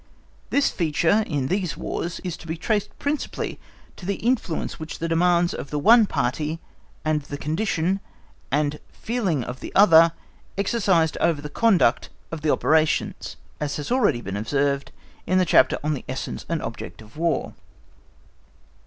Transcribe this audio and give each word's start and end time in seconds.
This 0.49 0.71
feature 0.71 1.23
in 1.27 1.45
these 1.45 1.77
Wars, 1.77 2.19
is 2.23 2.35
to 2.37 2.47
be 2.47 2.57
traced 2.57 2.97
principally 2.97 3.59
to 3.97 4.05
the 4.07 4.15
influence 4.15 4.79
which 4.79 4.97
the 4.97 5.07
demands 5.07 5.53
of 5.53 5.69
the 5.69 5.77
one 5.77 6.07
party, 6.07 6.59
and 7.05 7.21
the 7.21 7.37
condition, 7.37 7.99
and 8.51 8.79
feeling 8.91 9.43
of 9.43 9.59
the 9.59 9.71
other, 9.75 10.13
exercised 10.57 11.17
over 11.21 11.39
the 11.39 11.49
conduct 11.51 12.09
of 12.31 12.41
the 12.41 12.49
operations, 12.51 13.35
as 13.59 13.75
has 13.75 13.89
been 13.89 13.95
already 13.95 14.23
observed 14.27 14.91
in 15.27 15.37
the 15.37 15.45
chapter 15.45 15.77
on 15.83 15.93
the 15.93 16.03
essence 16.09 16.47
and 16.49 16.63
object 16.63 17.03
of 17.03 17.15
War. 17.15 17.53